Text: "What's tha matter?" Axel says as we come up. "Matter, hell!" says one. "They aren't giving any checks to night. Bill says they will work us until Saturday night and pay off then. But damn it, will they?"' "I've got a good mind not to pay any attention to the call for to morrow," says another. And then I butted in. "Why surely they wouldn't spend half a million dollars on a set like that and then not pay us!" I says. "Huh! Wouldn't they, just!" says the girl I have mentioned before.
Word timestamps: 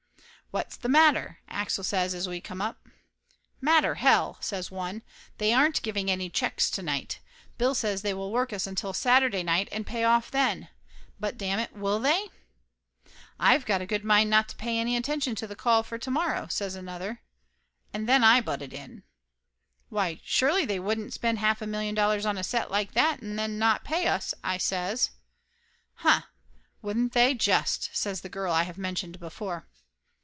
"What's 0.53 0.75
tha 0.75 0.89
matter?" 0.89 1.39
Axel 1.47 1.81
says 1.81 2.13
as 2.13 2.27
we 2.27 2.41
come 2.41 2.61
up. 2.61 2.85
"Matter, 3.61 3.95
hell!" 3.95 4.35
says 4.41 4.69
one. 4.69 5.01
"They 5.37 5.53
aren't 5.53 5.81
giving 5.81 6.11
any 6.11 6.29
checks 6.29 6.69
to 6.71 6.81
night. 6.81 7.21
Bill 7.57 7.73
says 7.73 8.01
they 8.01 8.13
will 8.13 8.33
work 8.33 8.51
us 8.51 8.67
until 8.67 8.91
Saturday 8.91 9.43
night 9.43 9.69
and 9.71 9.87
pay 9.87 10.03
off 10.03 10.29
then. 10.29 10.67
But 11.21 11.37
damn 11.37 11.57
it, 11.59 11.71
will 11.73 11.99
they?"' 11.99 12.27
"I've 13.39 13.65
got 13.65 13.81
a 13.81 13.85
good 13.85 14.03
mind 14.03 14.29
not 14.29 14.49
to 14.49 14.57
pay 14.57 14.77
any 14.77 14.97
attention 14.97 15.35
to 15.35 15.47
the 15.47 15.55
call 15.55 15.83
for 15.83 15.97
to 15.97 16.11
morrow," 16.11 16.47
says 16.49 16.75
another. 16.75 17.21
And 17.93 18.05
then 18.09 18.21
I 18.21 18.41
butted 18.41 18.73
in. 18.73 19.03
"Why 19.87 20.19
surely 20.25 20.65
they 20.65 20.81
wouldn't 20.81 21.13
spend 21.13 21.39
half 21.39 21.61
a 21.61 21.65
million 21.65 21.95
dollars 21.95 22.25
on 22.25 22.37
a 22.37 22.43
set 22.43 22.69
like 22.69 22.91
that 22.91 23.21
and 23.21 23.39
then 23.39 23.57
not 23.57 23.85
pay 23.85 24.05
us!" 24.07 24.33
I 24.43 24.57
says. 24.57 25.11
"Huh! 25.93 26.23
Wouldn't 26.81 27.13
they, 27.13 27.35
just!" 27.35 27.89
says 27.95 28.19
the 28.19 28.27
girl 28.27 28.51
I 28.51 28.63
have 28.63 28.77
mentioned 28.77 29.17
before. 29.17 29.65